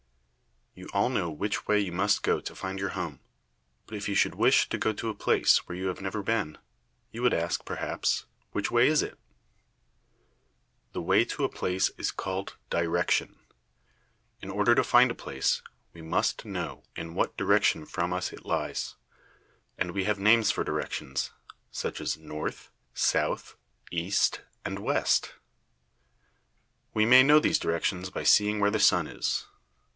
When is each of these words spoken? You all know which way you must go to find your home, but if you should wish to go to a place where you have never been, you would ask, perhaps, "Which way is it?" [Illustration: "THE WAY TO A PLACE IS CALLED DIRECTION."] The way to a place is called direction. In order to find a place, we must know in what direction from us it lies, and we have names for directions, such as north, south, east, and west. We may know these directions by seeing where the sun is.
You 0.73 0.87
all 0.93 1.09
know 1.09 1.29
which 1.29 1.67
way 1.67 1.79
you 1.79 1.91
must 1.91 2.23
go 2.23 2.39
to 2.41 2.55
find 2.55 2.79
your 2.79 2.91
home, 2.91 3.19
but 3.85 3.95
if 3.97 4.09
you 4.09 4.15
should 4.15 4.33
wish 4.33 4.67
to 4.69 4.79
go 4.79 4.93
to 4.93 5.09
a 5.09 5.13
place 5.13 5.67
where 5.67 5.77
you 5.77 5.87
have 5.87 6.01
never 6.01 6.23
been, 6.23 6.57
you 7.11 7.21
would 7.21 7.35
ask, 7.35 7.63
perhaps, 7.65 8.25
"Which 8.51 8.71
way 8.71 8.87
is 8.87 9.03
it?" 9.03 9.11
[Illustration: 9.15 10.87
"THE 10.93 11.01
WAY 11.01 11.25
TO 11.25 11.43
A 11.43 11.49
PLACE 11.49 11.91
IS 11.97 12.09
CALLED 12.11 12.55
DIRECTION."] 12.71 12.71
The 12.71 12.81
way 12.81 12.85
to 12.85 12.87
a 12.87 12.87
place 12.97 13.19
is 13.19 13.23
called 13.29 13.33
direction. 13.35 13.39
In 14.41 14.49
order 14.49 14.73
to 14.75 14.83
find 14.83 15.11
a 15.11 15.13
place, 15.13 15.61
we 15.93 16.01
must 16.01 16.45
know 16.45 16.83
in 16.95 17.13
what 17.13 17.37
direction 17.37 17.85
from 17.85 18.11
us 18.11 18.33
it 18.33 18.45
lies, 18.45 18.95
and 19.77 19.91
we 19.91 20.05
have 20.05 20.17
names 20.17 20.49
for 20.49 20.63
directions, 20.63 21.31
such 21.69 22.01
as 22.01 22.17
north, 22.17 22.71
south, 22.95 23.55
east, 23.91 24.41
and 24.65 24.79
west. 24.79 25.33
We 26.95 27.05
may 27.05 27.21
know 27.21 27.37
these 27.39 27.59
directions 27.59 28.09
by 28.09 28.23
seeing 28.23 28.59
where 28.59 28.71
the 28.71 28.79
sun 28.79 29.05
is. 29.05 29.45